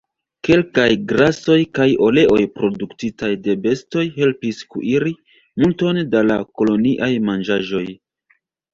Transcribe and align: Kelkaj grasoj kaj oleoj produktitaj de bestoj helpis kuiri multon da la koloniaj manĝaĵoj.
Kelkaj 0.47 0.85
grasoj 1.11 1.57
kaj 1.79 1.87
oleoj 2.07 2.39
produktitaj 2.57 3.31
de 3.49 3.57
bestoj 3.67 4.07
helpis 4.19 4.65
kuiri 4.75 5.15
multon 5.63 6.05
da 6.17 6.27
la 6.35 6.43
koloniaj 6.59 7.15
manĝaĵoj. 7.31 7.89